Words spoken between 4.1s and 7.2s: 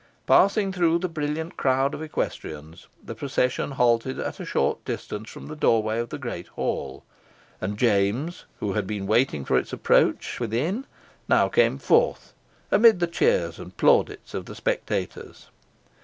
at a short distance from the doorway of the great hall,